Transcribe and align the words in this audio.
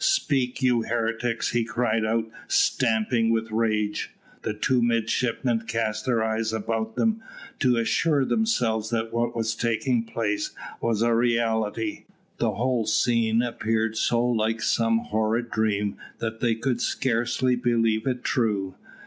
"Speak, 0.03 0.63
you 0.63 0.81
heretics," 0.81 1.51
he 1.51 1.63
cried, 1.63 2.01
stamping 2.47 3.29
with 3.29 3.51
rage. 3.51 4.09
The 4.41 4.55
two 4.55 4.81
midshipmen 4.81 5.65
cast 5.67 6.07
their 6.07 6.23
eyes 6.23 6.51
about 6.51 6.95
them 6.95 7.21
to 7.59 7.77
assure 7.77 8.25
themselves 8.25 8.89
that 8.89 9.13
what 9.13 9.35
was 9.35 9.53
taking 9.53 10.01
place 10.05 10.55
was 10.81 11.03
a 11.03 11.13
reality; 11.13 12.05
the 12.37 12.55
whole 12.55 12.87
scene 12.87 13.43
appeared 13.43 13.95
so 13.95 14.25
like 14.25 14.63
some 14.63 14.97
horrid 14.97 15.51
dream 15.51 15.97
that 16.17 16.39
they 16.39 16.55
could 16.55 16.81
scarcely 16.81 17.55
believe 17.55 18.07
it 18.07 18.23
true. 18.23 18.73